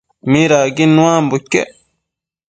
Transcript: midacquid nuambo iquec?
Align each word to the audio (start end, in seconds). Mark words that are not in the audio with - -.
midacquid 0.31 0.91
nuambo 0.93 1.33
iquec? 1.41 1.69